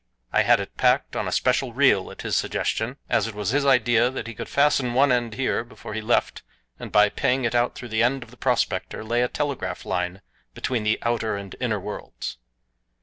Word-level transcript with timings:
I 0.33 0.41
had 0.41 0.59
it 0.59 0.77
packed 0.77 1.15
on 1.15 1.27
a 1.27 1.31
special 1.31 1.73
reel 1.73 2.09
at 2.09 2.23
his 2.23 2.35
suggestion, 2.35 2.97
as 3.07 3.27
it 3.27 3.35
was 3.35 3.51
his 3.51 3.67
idea 3.67 4.09
that 4.09 4.25
he 4.25 4.33
could 4.33 4.49
fasten 4.49 4.95
one 4.95 5.11
end 5.11 5.35
here 5.35 5.63
before 5.63 5.93
he 5.93 6.01
left 6.01 6.41
and 6.79 6.91
by 6.91 7.07
paying 7.09 7.45
it 7.45 7.53
out 7.53 7.75
through 7.75 7.89
the 7.89 8.01
end 8.01 8.23
of 8.23 8.31
the 8.31 8.35
prospector 8.37 9.03
lay 9.03 9.21
a 9.21 9.27
telegraph 9.27 9.85
line 9.85 10.23
between 10.55 10.81
the 10.81 10.97
outer 11.03 11.35
and 11.37 11.55
inner 11.59 11.79
worlds. 11.79 12.39